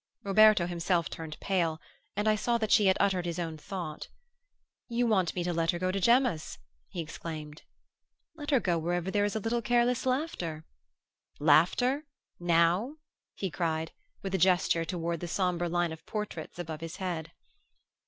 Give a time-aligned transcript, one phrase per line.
[0.23, 1.79] Roberto himself turned pale
[2.15, 4.07] and I saw that she had uttered his own thought.
[4.87, 6.57] "You want me to let her go to Gemma's!"
[6.89, 7.61] he exclaimed.
[8.33, 10.65] "Let her go wherever there is a little careless laughter."
[11.39, 12.07] "Laughter
[12.39, 12.95] now!"
[13.35, 13.91] he cried,
[14.23, 17.31] with a gesture toward the sombre line of portraits above his head.